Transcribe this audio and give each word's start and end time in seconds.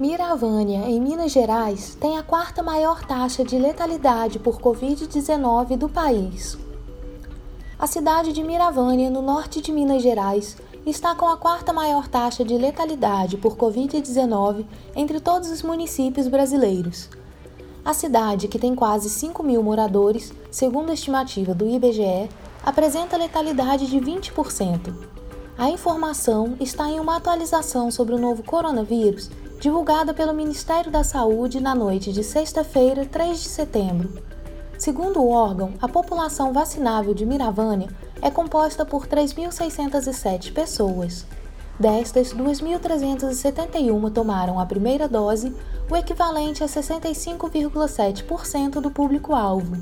Miravânia, 0.00 0.88
em 0.88 0.98
Minas 0.98 1.30
Gerais, 1.30 1.94
tem 2.00 2.16
a 2.16 2.22
quarta 2.22 2.62
maior 2.62 3.04
taxa 3.04 3.44
de 3.44 3.58
letalidade 3.58 4.38
por 4.38 4.58
Covid-19 4.58 5.76
do 5.76 5.90
país. 5.90 6.56
A 7.78 7.86
cidade 7.86 8.32
de 8.32 8.42
Miravânia, 8.42 9.10
no 9.10 9.20
norte 9.20 9.60
de 9.60 9.70
Minas 9.70 10.02
Gerais, 10.02 10.56
está 10.86 11.14
com 11.14 11.26
a 11.26 11.36
quarta 11.36 11.70
maior 11.70 12.08
taxa 12.08 12.42
de 12.42 12.56
letalidade 12.56 13.36
por 13.36 13.58
Covid-19 13.58 14.64
entre 14.96 15.20
todos 15.20 15.50
os 15.50 15.62
municípios 15.62 16.28
brasileiros. 16.28 17.10
A 17.84 17.92
cidade, 17.92 18.48
que 18.48 18.58
tem 18.58 18.74
quase 18.74 19.10
5 19.10 19.42
mil 19.42 19.62
moradores, 19.62 20.32
segundo 20.50 20.88
a 20.88 20.94
estimativa 20.94 21.52
do 21.52 21.68
IBGE, 21.68 22.30
apresenta 22.64 23.18
letalidade 23.18 23.86
de 23.86 24.00
20%. 24.00 24.94
A 25.58 25.68
informação 25.68 26.56
está 26.58 26.88
em 26.88 26.98
uma 26.98 27.16
atualização 27.16 27.90
sobre 27.90 28.14
o 28.14 28.18
novo 28.18 28.42
coronavírus 28.42 29.28
divulgada 29.60 30.12
pelo 30.14 30.32
Ministério 30.32 30.90
da 30.90 31.04
Saúde 31.04 31.60
na 31.60 31.74
noite 31.74 32.14
de 32.14 32.24
sexta-feira, 32.24 33.04
3 33.04 33.42
de 33.42 33.48
setembro. 33.48 34.10
Segundo 34.78 35.20
o 35.20 35.28
órgão, 35.28 35.74
a 35.82 35.86
população 35.86 36.50
vacinável 36.50 37.12
de 37.12 37.26
Miravânia 37.26 37.90
é 38.22 38.30
composta 38.30 38.86
por 38.86 39.06
3.607 39.06 40.54
pessoas. 40.54 41.26
Destas, 41.78 42.32
2.371 42.32 44.10
tomaram 44.10 44.58
a 44.58 44.64
primeira 44.64 45.06
dose, 45.06 45.54
o 45.90 45.96
equivalente 45.96 46.64
a 46.64 46.66
65,7% 46.66 48.80
do 48.80 48.90
público-alvo. 48.90 49.76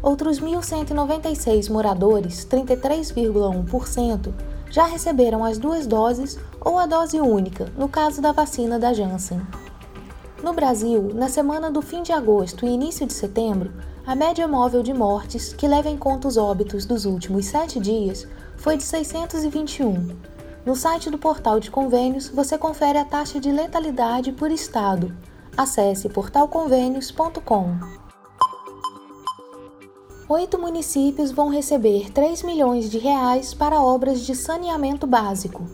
Outros 0.00 0.40
1.196 0.40 1.70
moradores, 1.70 2.46
33,1%, 2.46 4.32
já 4.70 4.86
receberam 4.86 5.44
as 5.44 5.58
duas 5.58 5.86
doses 5.86 6.38
ou 6.60 6.78
a 6.78 6.86
dose 6.86 7.20
única, 7.20 7.72
no 7.76 7.88
caso 7.88 8.20
da 8.20 8.32
vacina 8.32 8.78
da 8.78 8.92
Janssen. 8.92 9.40
No 10.42 10.52
Brasil, 10.52 11.10
na 11.14 11.28
semana 11.28 11.70
do 11.70 11.80
fim 11.80 12.02
de 12.02 12.12
agosto 12.12 12.66
e 12.66 12.70
início 12.70 13.06
de 13.06 13.12
setembro, 13.12 13.72
a 14.06 14.14
média 14.14 14.46
móvel 14.46 14.82
de 14.82 14.92
mortes, 14.94 15.52
que 15.52 15.66
leva 15.66 15.88
em 15.88 15.96
conta 15.96 16.28
os 16.28 16.36
óbitos 16.36 16.86
dos 16.86 17.04
últimos 17.04 17.46
sete 17.46 17.80
dias, 17.80 18.26
foi 18.56 18.76
de 18.76 18.84
621. 18.84 20.16
No 20.64 20.76
site 20.76 21.10
do 21.10 21.18
portal 21.18 21.58
de 21.58 21.70
convênios, 21.70 22.28
você 22.28 22.58
confere 22.58 22.98
a 22.98 23.04
taxa 23.04 23.40
de 23.40 23.50
letalidade 23.50 24.32
por 24.32 24.50
estado. 24.50 25.12
Acesse 25.56 26.08
portalconvênios.com. 26.08 28.05
Oito 30.28 30.58
municípios 30.58 31.30
vão 31.30 31.48
receber 31.48 32.10
3 32.10 32.42
milhões 32.42 32.90
de 32.90 32.98
reais 32.98 33.54
para 33.54 33.80
obras 33.80 34.22
de 34.22 34.34
saneamento 34.34 35.06
básico. 35.06 35.64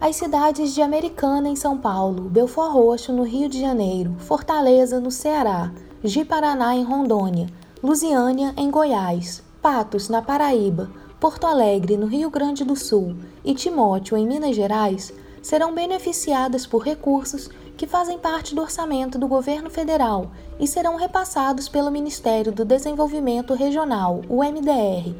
As 0.00 0.14
cidades 0.14 0.72
de 0.72 0.80
Americana, 0.80 1.48
em 1.48 1.56
São 1.56 1.76
Paulo, 1.76 2.30
Belfort 2.30 2.72
Roxo, 2.72 3.12
no 3.12 3.24
Rio 3.24 3.48
de 3.48 3.60
Janeiro, 3.60 4.14
Fortaleza, 4.20 5.00
no 5.00 5.10
Ceará, 5.10 5.72
Ji-Paraná, 6.04 6.76
em 6.76 6.84
Rondônia, 6.84 7.48
Lusiânia, 7.82 8.54
em 8.56 8.70
Goiás, 8.70 9.42
Patos, 9.60 10.08
na 10.08 10.22
Paraíba, 10.22 10.88
Porto 11.18 11.44
Alegre, 11.44 11.96
no 11.96 12.06
Rio 12.06 12.30
Grande 12.30 12.62
do 12.62 12.76
Sul 12.76 13.16
e 13.44 13.52
Timóteo, 13.52 14.16
em 14.16 14.28
Minas 14.28 14.54
Gerais, 14.54 15.12
serão 15.42 15.74
beneficiadas 15.74 16.68
por 16.68 16.84
recursos 16.84 17.50
que 17.80 17.86
fazem 17.86 18.18
parte 18.18 18.54
do 18.54 18.60
orçamento 18.60 19.18
do 19.18 19.26
governo 19.26 19.70
federal 19.70 20.32
e 20.58 20.68
serão 20.68 20.96
repassados 20.96 21.66
pelo 21.66 21.90
Ministério 21.90 22.52
do 22.52 22.62
Desenvolvimento 22.62 23.54
Regional, 23.54 24.20
o 24.28 24.44
MDR. 24.44 25.14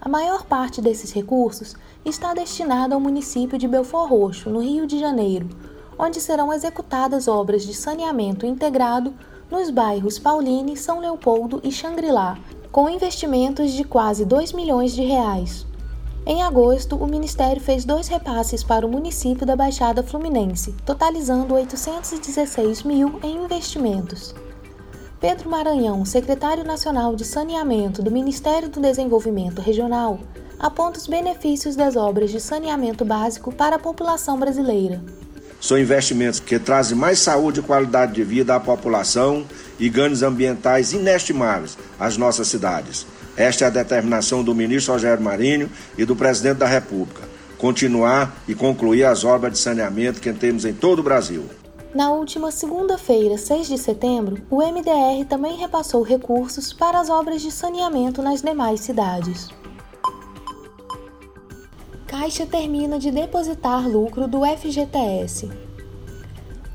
A 0.00 0.08
maior 0.08 0.46
parte 0.46 0.80
desses 0.80 1.12
recursos 1.12 1.76
está 2.02 2.32
destinada 2.32 2.94
ao 2.94 3.00
município 3.00 3.58
de 3.58 3.68
Belfort 3.68 4.08
Roxo, 4.08 4.48
no 4.48 4.60
Rio 4.60 4.86
de 4.86 4.98
Janeiro, 4.98 5.50
onde 5.98 6.18
serão 6.18 6.50
executadas 6.50 7.28
obras 7.28 7.62
de 7.62 7.74
saneamento 7.74 8.46
integrado 8.46 9.12
nos 9.50 9.68
bairros 9.68 10.18
Pauline, 10.18 10.78
São 10.78 10.98
Leopoldo 10.98 11.60
e 11.62 11.70
Xangri-Lá, 11.70 12.38
com 12.72 12.88
investimentos 12.88 13.70
de 13.70 13.84
quase 13.84 14.24
2 14.24 14.54
milhões 14.54 14.94
de 14.94 15.02
reais. 15.02 15.66
Em 16.24 16.40
agosto, 16.40 16.94
o 16.94 17.06
Ministério 17.06 17.60
fez 17.60 17.84
dois 17.84 18.06
repasses 18.06 18.62
para 18.62 18.86
o 18.86 18.88
município 18.88 19.44
da 19.44 19.56
Baixada 19.56 20.04
Fluminense, 20.04 20.72
totalizando 20.86 21.52
816 21.54 22.84
mil 22.84 23.18
em 23.24 23.44
investimentos. 23.44 24.32
Pedro 25.20 25.50
Maranhão, 25.50 26.04
secretário 26.04 26.62
nacional 26.62 27.16
de 27.16 27.24
saneamento 27.24 28.02
do 28.02 28.10
Ministério 28.10 28.68
do 28.68 28.80
Desenvolvimento 28.80 29.60
Regional, 29.60 30.20
aponta 30.60 31.00
os 31.00 31.08
benefícios 31.08 31.74
das 31.74 31.96
obras 31.96 32.30
de 32.30 32.38
saneamento 32.38 33.04
básico 33.04 33.52
para 33.52 33.74
a 33.74 33.80
população 33.80 34.38
brasileira. 34.38 35.02
São 35.60 35.76
investimentos 35.76 36.38
que 36.38 36.56
trazem 36.56 36.96
mais 36.96 37.18
saúde 37.18 37.58
e 37.58 37.62
qualidade 37.64 38.12
de 38.12 38.22
vida 38.22 38.54
à 38.54 38.60
população 38.60 39.44
e 39.78 39.88
ganhos 39.88 40.22
ambientais 40.22 40.92
inestimáveis 40.92 41.76
às 41.98 42.16
nossas 42.16 42.46
cidades 42.46 43.06
esta 43.36 43.64
é 43.64 43.66
a 43.68 43.70
determinação 43.70 44.42
do 44.42 44.54
ministro 44.54 44.92
Rogério 44.92 45.22
Marinho 45.22 45.70
e 45.96 46.04
do 46.04 46.14
presidente 46.14 46.58
da 46.58 46.66
República: 46.66 47.22
continuar 47.56 48.42
e 48.46 48.54
concluir 48.54 49.04
as 49.04 49.24
obras 49.24 49.52
de 49.52 49.58
saneamento 49.58 50.20
que 50.20 50.32
temos 50.32 50.64
em 50.64 50.72
todo 50.72 50.98
o 50.98 51.02
Brasil. 51.02 51.44
Na 51.94 52.10
última 52.10 52.50
segunda-feira, 52.50 53.36
6 53.36 53.68
de 53.68 53.76
setembro, 53.76 54.40
o 54.50 54.58
MDR 54.62 55.26
também 55.28 55.56
repassou 55.56 56.02
recursos 56.02 56.72
para 56.72 56.98
as 56.98 57.10
obras 57.10 57.42
de 57.42 57.50
saneamento 57.50 58.22
nas 58.22 58.40
demais 58.40 58.80
cidades. 58.80 59.50
Caixa 62.06 62.46
termina 62.46 62.98
de 62.98 63.10
depositar 63.10 63.86
lucro 63.86 64.26
do 64.26 64.40
FGTS. 64.44 65.50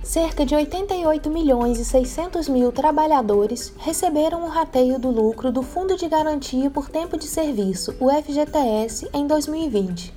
Cerca 0.07 0.45
de 0.45 0.55
88 0.55 1.29
milhões 1.29 1.77
e 1.77 1.83
600 1.83 2.47
mil 2.47 2.71
trabalhadores 2.71 3.73
receberam 3.77 4.45
o 4.45 4.47
rateio 4.47 4.97
do 4.97 5.11
lucro 5.11 5.51
do 5.51 5.61
Fundo 5.61 5.97
de 5.97 6.07
Garantia 6.07 6.69
por 6.69 6.89
Tempo 6.89 7.17
de 7.17 7.25
Serviço, 7.27 7.93
o 7.99 8.09
FGTS, 8.09 9.09
em 9.13 9.27
2020. 9.27 10.13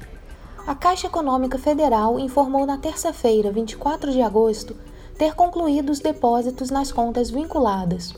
A 0.65 0.77
Caixa 0.77 1.09
Econômica 1.09 1.59
Federal 1.59 2.21
informou 2.21 2.65
na 2.65 2.79
terça-feira, 2.79 3.51
24 3.51 4.13
de 4.13 4.23
agosto, 4.23 4.77
ter 5.19 5.35
concluído 5.35 5.91
os 5.91 5.99
depósitos 5.99 6.71
nas 6.71 6.93
contas 6.93 7.29
vinculadas. 7.29 8.15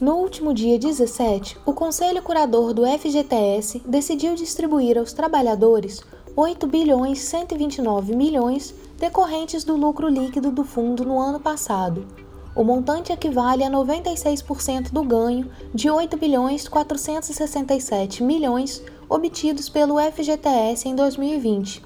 No 0.00 0.18
último 0.18 0.54
dia 0.54 0.78
17, 0.78 1.58
o 1.66 1.72
Conselho 1.72 2.22
Curador 2.22 2.72
do 2.72 2.86
FGTS 2.86 3.82
decidiu 3.84 4.36
distribuir 4.36 4.96
aos 4.96 5.12
trabalhadores 5.12 6.00
8 6.36 6.66
bilhões 6.66 7.18
129 7.18 8.16
milhões 8.16 8.72
decorrentes 9.02 9.64
do 9.64 9.74
lucro 9.74 10.08
líquido 10.08 10.52
do 10.52 10.62
fundo 10.62 11.04
no 11.04 11.18
ano 11.18 11.40
passado. 11.40 12.06
O 12.54 12.62
montante 12.62 13.12
equivale 13.12 13.64
a 13.64 13.68
96% 13.68 14.92
do 14.92 15.02
ganho 15.02 15.50
de 15.74 15.90
8 15.90 16.16
bilhões 16.16 16.68
467 16.68 18.22
milhões 18.22 18.80
obtidos 19.08 19.68
pelo 19.68 19.98
FGTS 19.98 20.88
em 20.88 20.94
2020. 20.94 21.82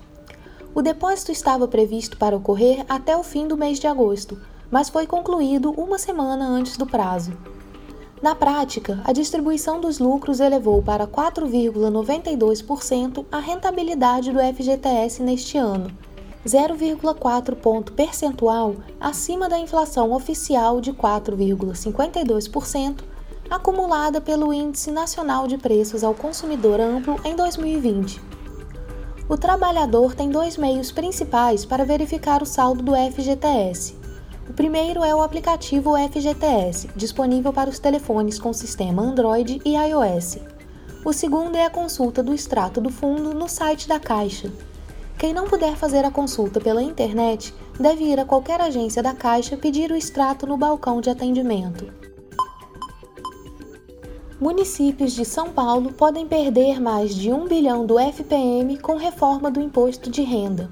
O 0.75 0.83
depósito 0.83 1.33
estava 1.33 1.67
previsto 1.67 2.19
para 2.19 2.37
ocorrer 2.37 2.85
até 2.87 3.17
o 3.17 3.23
fim 3.23 3.49
do 3.49 3.57
mês 3.57 3.81
de 3.81 3.87
agosto, 3.87 4.39
mas 4.71 4.91
foi 4.91 5.07
concluído 5.07 5.71
uma 5.71 5.99
semana 5.99 6.47
antes 6.47 6.77
do 6.77 6.85
prazo. 6.85 7.33
Na 8.21 8.35
prática, 8.35 9.01
a 9.05 9.13
distribuição 9.13 9.81
dos 9.81 9.99
lucros 9.99 10.39
elevou 10.39 10.83
para 10.83 11.07
4,92% 11.07 13.25
a 13.33 13.39
rentabilidade 13.39 14.31
do 14.31 14.39
FGTS 14.39 15.23
neste 15.23 15.57
ano, 15.57 15.91
0,4 16.47 17.55
ponto 17.57 17.93
percentual 17.93 18.77
acima 18.99 19.49
da 19.49 19.59
inflação 19.59 20.13
oficial 20.13 20.81
de 20.81 20.93
4,52%, 20.93 23.01
acumulada 23.51 24.21
pelo 24.21 24.53
Índice 24.53 24.91
Nacional 24.91 25.47
de 25.47 25.59
Preços 25.59 26.03
ao 26.03 26.15
Consumidor 26.15 26.81
Amplo 26.81 27.21
em 27.25 27.37
2020. 27.37 28.21
O 29.29 29.37
trabalhador 29.37 30.15
tem 30.15 30.31
dois 30.31 30.57
meios 30.57 30.91
principais 30.91 31.65
para 31.65 31.85
verificar 31.85 32.43
o 32.43 32.47
saldo 32.47 32.83
do 32.83 32.93
FGTS 32.95 34.07
o 34.49 34.53
primeiro 34.53 35.03
é 35.03 35.13
o 35.13 35.23
aplicativo 35.23 35.95
FGTS, 35.97 36.89
disponível 36.95 37.53
para 37.53 37.69
os 37.69 37.81
telefones 37.81 38.39
com 38.39 38.53
sistema 38.53 39.03
Android 39.03 39.61
e 39.65 39.75
iOS. 39.75 40.39
O 41.05 41.13
segundo 41.13 41.57
é 41.57 41.65
a 41.65 41.71
consulta 41.71 42.23
do 42.23 42.33
extrato 42.33 42.81
do 42.81 42.89
fundo 42.89 43.35
no 43.35 43.49
site 43.49 43.89
da 43.89 43.99
Caixa. 43.99 44.53
Quem 45.19 45.33
não 45.33 45.49
puder 45.49 45.77
fazer 45.77 46.05
a 46.05 46.11
consulta 46.11 46.61
pela 46.61 46.83
internet 46.83 47.55
deve 47.81 48.05
ir 48.05 48.21
a 48.21 48.25
qualquer 48.27 48.61
agência 48.61 49.03
da 49.03 49.15
Caixa 49.15 49.57
pedir 49.57 49.91
o 49.91 49.97
extrato 49.97 50.47
no 50.47 50.59
balcão 50.59 51.01
de 51.01 51.09
atendimento. 51.09 51.91
Municípios 54.39 55.15
de 55.15 55.25
São 55.25 55.51
Paulo 55.51 55.95
podem 55.95 56.27
perder 56.27 56.79
mais 56.79 57.15
de 57.15 57.33
1 57.33 57.49
bilhão 57.49 57.87
do 57.87 57.99
FPM 57.99 58.79
com 58.79 58.97
reforma 58.97 59.51
do 59.51 59.59
imposto 59.59 60.11
de 60.11 60.21
renda. 60.21 60.71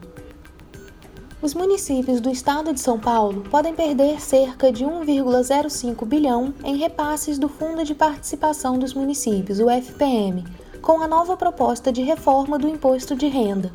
Os 1.41 1.55
municípios 1.55 2.21
do 2.21 2.31
estado 2.31 2.75
de 2.75 2.81
São 2.81 2.99
Paulo 2.99 3.43
podem 3.51 3.75
perder 3.75 4.21
cerca 4.21 4.71
de 4.71 4.85
1,05 4.85 6.05
bilhão 6.05 6.53
em 6.63 6.77
repasses 6.77 7.39
do 7.39 7.49
Fundo 7.49 7.83
de 7.83 7.95
Participação 7.95 8.79
dos 8.79 8.93
Municípios, 8.93 9.59
o 9.59 9.71
FPM, 9.71 10.45
com 10.83 11.01
a 11.01 11.09
nova 11.09 11.35
proposta 11.35 11.91
de 11.91 12.03
reforma 12.03 12.59
do 12.59 12.69
imposto 12.69 13.17
de 13.17 13.27
renda. 13.29 13.73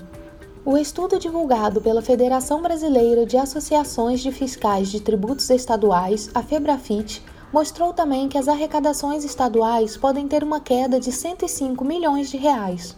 O 0.65 0.77
estudo 0.77 1.17
divulgado 1.17 1.79
pela 1.79 2.01
Federação 2.01 2.61
Brasileira 2.61 3.25
de 3.25 3.37
Associações 3.37 4.19
de 4.19 4.29
Fiscais 4.29 4.89
de 4.89 4.99
Tributos 4.99 5.49
Estaduais, 5.49 6.29
a 6.35 6.43
FEBRAFIT, 6.43 7.23
mostrou 7.51 7.93
também 7.93 8.27
que 8.27 8.37
as 8.37 8.49
arrecadações 8.49 9.23
estaduais 9.23 9.95
podem 9.95 10.27
ter 10.27 10.43
uma 10.43 10.59
queda 10.59 10.99
de 10.99 11.13
105 11.13 11.85
milhões 11.85 12.29
de 12.29 12.35
reais. 12.35 12.93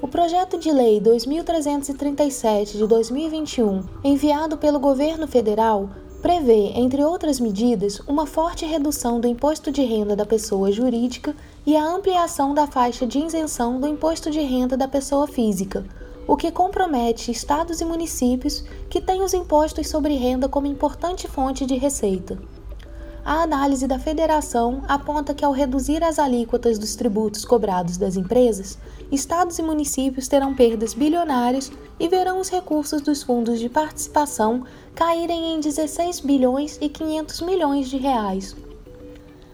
O 0.00 0.06
projeto 0.06 0.56
de 0.58 0.70
lei 0.70 1.00
2337 1.00 2.78
de 2.78 2.86
2021, 2.86 3.82
enviado 4.04 4.56
pelo 4.56 4.78
governo 4.78 5.26
federal, 5.26 5.90
prevê, 6.22 6.72
entre 6.76 7.02
outras 7.02 7.40
medidas, 7.40 7.98
uma 8.06 8.26
forte 8.26 8.64
redução 8.64 9.20
do 9.20 9.26
imposto 9.26 9.72
de 9.72 9.82
renda 9.82 10.14
da 10.14 10.24
pessoa 10.24 10.70
jurídica 10.70 11.34
e 11.66 11.76
a 11.76 11.84
ampliação 11.84 12.54
da 12.54 12.68
faixa 12.68 13.04
de 13.04 13.18
isenção 13.18 13.80
do 13.80 13.88
imposto 13.88 14.30
de 14.30 14.40
renda 14.40 14.76
da 14.76 14.86
pessoa 14.86 15.26
física, 15.26 15.84
o 16.30 16.36
que 16.36 16.52
compromete 16.52 17.32
estados 17.32 17.80
e 17.80 17.84
municípios 17.84 18.62
que 18.88 19.00
têm 19.00 19.20
os 19.20 19.34
impostos 19.34 19.88
sobre 19.88 20.14
renda 20.14 20.48
como 20.48 20.68
importante 20.68 21.26
fonte 21.26 21.66
de 21.66 21.74
receita. 21.74 22.38
A 23.24 23.42
análise 23.42 23.84
da 23.88 23.98
federação 23.98 24.80
aponta 24.86 25.34
que, 25.34 25.44
ao 25.44 25.50
reduzir 25.50 26.04
as 26.04 26.20
alíquotas 26.20 26.78
dos 26.78 26.94
tributos 26.94 27.44
cobrados 27.44 27.96
das 27.96 28.14
empresas, 28.14 28.78
estados 29.10 29.58
e 29.58 29.62
municípios 29.62 30.28
terão 30.28 30.54
perdas 30.54 30.94
bilionárias 30.94 31.72
e 31.98 32.06
verão 32.06 32.38
os 32.38 32.48
recursos 32.48 33.00
dos 33.02 33.24
fundos 33.24 33.58
de 33.58 33.68
participação 33.68 34.62
caírem 34.94 35.54
em 35.54 35.58
16 35.58 36.20
bilhões 36.20 36.78
e 36.80 36.88
500 36.88 37.40
milhões 37.40 37.88
de 37.88 37.96
reais. 37.96 38.54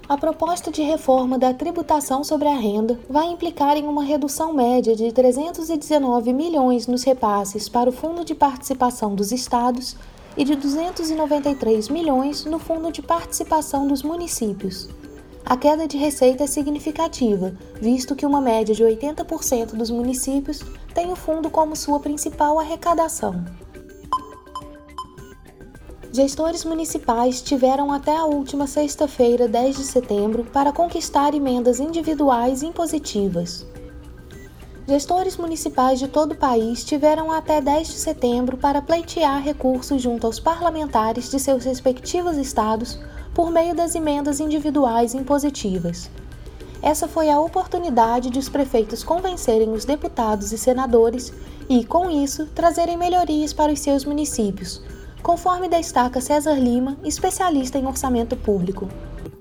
A 0.08 0.16
proposta 0.16 0.70
de 0.70 0.82
reforma 0.82 1.36
da 1.36 1.52
tributação 1.52 2.22
sobre 2.22 2.46
a 2.46 2.54
renda 2.54 2.96
vai 3.10 3.26
implicar 3.26 3.76
em 3.76 3.88
uma 3.88 4.04
redução 4.04 4.52
média 4.52 4.94
de 4.94 5.10
319 5.10 6.32
milhões 6.32 6.86
nos 6.86 7.02
repasses 7.02 7.68
para 7.68 7.90
o 7.90 7.92
Fundo 7.92 8.24
de 8.24 8.32
Participação 8.32 9.16
dos 9.16 9.32
Estados 9.32 9.96
e 10.36 10.44
de 10.44 10.54
293 10.54 11.88
milhões 11.88 12.44
no 12.44 12.60
Fundo 12.60 12.92
de 12.92 13.02
Participação 13.02 13.88
dos 13.88 14.04
Municípios. 14.04 14.88
A 15.44 15.56
queda 15.56 15.88
de 15.88 15.96
receita 15.96 16.44
é 16.44 16.46
significativa, 16.46 17.52
visto 17.80 18.14
que 18.14 18.26
uma 18.26 18.40
média 18.40 18.76
de 18.76 18.84
80% 18.84 19.74
dos 19.74 19.90
municípios 19.90 20.62
tem 20.94 21.10
o 21.10 21.16
fundo 21.16 21.50
como 21.50 21.74
sua 21.74 21.98
principal 21.98 22.60
arrecadação. 22.60 23.44
Gestores 26.16 26.64
municipais 26.64 27.42
tiveram 27.42 27.92
até 27.92 28.16
a 28.16 28.24
última 28.24 28.66
sexta-feira, 28.66 29.46
10 29.46 29.76
de 29.76 29.84
setembro, 29.84 30.44
para 30.44 30.72
conquistar 30.72 31.34
emendas 31.34 31.78
individuais 31.78 32.62
impositivas. 32.62 33.66
Gestores 34.88 35.36
municipais 35.36 35.98
de 35.98 36.08
todo 36.08 36.32
o 36.32 36.34
país 36.34 36.82
tiveram 36.84 37.30
até 37.30 37.60
10 37.60 37.88
de 37.88 37.98
setembro 37.98 38.56
para 38.56 38.80
pleitear 38.80 39.42
recursos 39.42 40.00
junto 40.00 40.26
aos 40.26 40.40
parlamentares 40.40 41.30
de 41.30 41.38
seus 41.38 41.66
respectivos 41.66 42.38
estados 42.38 42.98
por 43.34 43.50
meio 43.50 43.74
das 43.74 43.94
emendas 43.94 44.40
individuais 44.40 45.12
impositivas. 45.12 46.08
Essa 46.80 47.06
foi 47.06 47.28
a 47.28 47.38
oportunidade 47.38 48.30
de 48.30 48.38
os 48.38 48.48
prefeitos 48.48 49.04
convencerem 49.04 49.68
os 49.68 49.84
deputados 49.84 50.50
e 50.50 50.56
senadores 50.56 51.30
e, 51.68 51.84
com 51.84 52.08
isso, 52.10 52.46
trazerem 52.54 52.96
melhorias 52.96 53.52
para 53.52 53.70
os 53.70 53.80
seus 53.80 54.06
municípios, 54.06 54.80
conforme 55.26 55.68
destaca 55.68 56.20
César 56.20 56.54
Lima, 56.54 56.96
especialista 57.02 57.76
em 57.76 57.84
orçamento 57.84 58.36
público. 58.36 58.88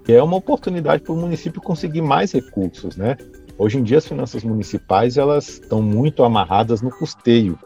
É 0.07 0.19
uma 0.19 0.35
oportunidade 0.35 1.03
para 1.03 1.13
o 1.13 1.15
município 1.15 1.61
conseguir 1.61 2.01
mais 2.01 2.31
recursos, 2.31 2.97
né? 2.97 3.15
Hoje 3.55 3.77
em 3.77 3.83
dia 3.83 3.99
as 3.99 4.07
finanças 4.07 4.43
municipais 4.43 5.15
elas 5.15 5.47
estão 5.47 5.83
muito 5.83 6.23
amarradas 6.23 6.81
no 6.81 6.89
custeio. 6.89 7.59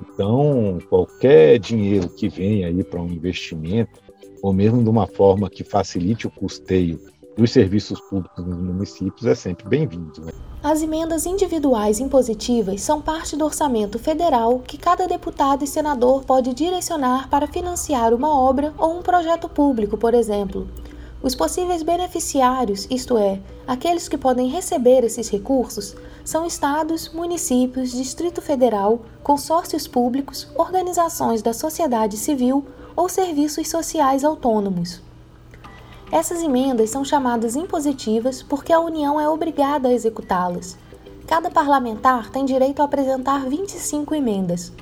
Então, 0.00 0.78
qualquer 0.88 1.58
dinheiro 1.58 2.08
que 2.10 2.28
venha 2.28 2.68
aí 2.68 2.84
para 2.84 3.02
um 3.02 3.08
investimento, 3.08 4.00
ou 4.40 4.52
mesmo 4.52 4.80
de 4.80 4.88
uma 4.88 5.08
forma 5.08 5.50
que 5.50 5.64
facilite 5.64 6.28
o 6.28 6.30
custeio 6.30 7.00
dos 7.36 7.50
serviços 7.50 8.00
públicos 8.00 8.44
nos 8.46 8.58
municípios, 8.58 9.26
é 9.26 9.34
sempre 9.34 9.68
bem-vindo. 9.68 10.20
Né? 10.24 10.32
As 10.62 10.82
emendas 10.82 11.26
individuais 11.26 11.98
impositivas 12.00 12.80
são 12.80 13.02
parte 13.02 13.36
do 13.36 13.44
orçamento 13.44 13.98
federal 13.98 14.60
que 14.60 14.78
cada 14.78 15.06
deputado 15.06 15.64
e 15.64 15.66
senador 15.66 16.24
pode 16.24 16.54
direcionar 16.54 17.28
para 17.28 17.46
financiar 17.46 18.14
uma 18.14 18.32
obra 18.32 18.72
ou 18.78 18.98
um 18.98 19.02
projeto 19.02 19.48
público, 19.48 19.96
por 19.96 20.14
exemplo. 20.14 20.68
Os 21.22 21.34
possíveis 21.34 21.82
beneficiários, 21.82 22.86
isto 22.90 23.16
é, 23.16 23.40
aqueles 23.66 24.08
que 24.08 24.18
podem 24.18 24.48
receber 24.48 25.04
esses 25.04 25.30
recursos, 25.30 25.96
são 26.22 26.46
estados, 26.46 27.12
municípios, 27.12 27.92
Distrito 27.92 28.40
Federal, 28.42 29.00
consórcios 29.22 29.88
públicos, 29.88 30.48
organizações 30.54 31.42
da 31.42 31.52
sociedade 31.52 32.16
civil 32.16 32.64
ou 32.94 33.08
serviços 33.08 33.68
sociais 33.68 34.22
autônomos. 34.22 35.02
Essas 36.12 36.42
emendas 36.42 36.90
são 36.90 37.04
chamadas 37.04 37.56
impositivas 37.56 38.42
porque 38.42 38.72
a 38.72 38.80
União 38.80 39.20
é 39.20 39.28
obrigada 39.28 39.88
a 39.88 39.92
executá-las. 39.92 40.76
Cada 41.26 41.50
parlamentar 41.50 42.30
tem 42.30 42.44
direito 42.44 42.82
a 42.82 42.84
apresentar 42.84 43.46
25 43.46 44.14
emendas. 44.14 44.72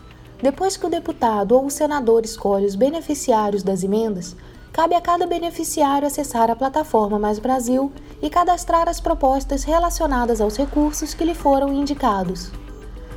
Depois 0.43 0.77
que 0.77 0.87
o 0.87 0.91
deputado 0.91 1.53
ou 1.53 1.67
o 1.67 1.71
senador 1.71 2.25
escolhe 2.25 2.67
os 2.67 2.75
beneficiários 2.75 3.63
das 3.63 3.85
emendas, 3.85 4.37
cabe 4.73 4.95
a 4.95 5.01
cada 5.01 5.25
beneficiário 5.25 6.07
acessar 6.07 6.51
a 6.51 6.57
plataforma 6.57 7.19
Mais 7.19 7.39
Brasil 7.39 7.93
e 8.21 8.29
cadastrar 8.29 8.89
as 8.89 9.01
propostas 9.01 9.63
relacionadas 9.63 10.41
aos 10.41 10.57
recursos 10.57 11.15
que 11.15 11.25
lhe 11.25 11.35
foram 11.35 11.73
indicados. 11.73 12.51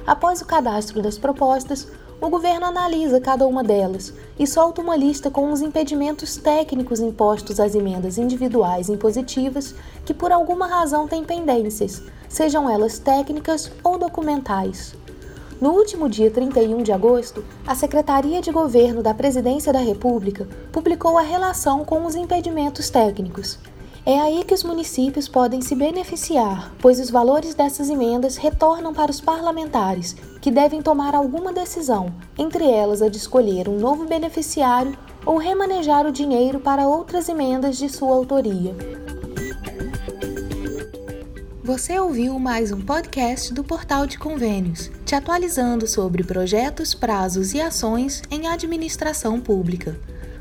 Após 0.05 0.39
o 0.39 0.45
cadastro 0.45 1.01
das 1.01 1.17
propostas, 1.17 1.87
o 2.21 2.29
governo 2.29 2.65
analisa 2.65 3.19
cada 3.19 3.45
uma 3.45 3.63
delas 3.63 4.13
e 4.39 4.47
solta 4.47 4.81
uma 4.81 4.95
lista 4.95 5.29
com 5.29 5.51
os 5.51 5.61
impedimentos 5.61 6.37
técnicos 6.37 6.99
impostos 6.99 7.59
às 7.59 7.75
emendas 7.75 8.17
individuais 8.17 8.89
impositivas 8.89 9.75
que 10.05 10.13
por 10.13 10.31
alguma 10.31 10.67
razão 10.67 11.07
têm 11.07 11.23
pendências, 11.23 12.01
sejam 12.29 12.69
elas 12.69 12.99
técnicas 12.99 13.71
ou 13.83 13.97
documentais. 13.97 14.95
No 15.59 15.71
último 15.71 16.09
dia 16.09 16.29
31 16.29 16.83
de 16.83 16.91
agosto, 16.91 17.43
a 17.65 17.73
Secretaria 17.73 18.41
de 18.41 18.51
Governo 18.51 19.01
da 19.01 19.13
Presidência 19.13 19.71
da 19.71 19.79
República 19.79 20.47
publicou 20.71 21.17
a 21.17 21.21
relação 21.21 21.85
com 21.85 22.05
os 22.05 22.15
impedimentos 22.15 22.89
técnicos. 22.89 23.57
É 24.07 24.19
aí 24.19 24.43
que 24.43 24.53
os 24.53 24.63
municípios 24.63 25.27
podem 25.27 25.61
se 25.63 25.73
beneficiar, 25.73 26.71
pois 26.79 26.99
os 26.99 27.09
valores 27.09 27.55
dessas 27.55 27.89
emendas 27.89 28.37
retornam 28.37 28.93
para 28.93 29.09
os 29.09 29.19
parlamentares, 29.19 30.15
que 30.39 30.51
devem 30.51 30.79
tomar 30.79 31.15
alguma 31.15 31.51
decisão, 31.51 32.13
entre 32.37 32.69
elas 32.69 33.01
a 33.01 33.09
de 33.09 33.17
escolher 33.17 33.67
um 33.67 33.79
novo 33.79 34.05
beneficiário 34.05 34.95
ou 35.25 35.37
remanejar 35.37 36.05
o 36.05 36.11
dinheiro 36.11 36.59
para 36.59 36.87
outras 36.87 37.27
emendas 37.29 37.79
de 37.79 37.89
sua 37.89 38.13
autoria. 38.13 38.75
Você 41.63 41.99
ouviu 41.99 42.37
mais 42.37 42.71
um 42.71 42.81
podcast 42.81 43.51
do 43.51 43.63
Portal 43.63 44.05
de 44.05 44.19
Convênios, 44.19 44.91
te 45.03 45.15
atualizando 45.15 45.87
sobre 45.87 46.23
projetos, 46.23 46.93
prazos 46.93 47.55
e 47.55 47.59
ações 47.59 48.21
em 48.29 48.47
administração 48.47 49.41
pública. 49.41 49.99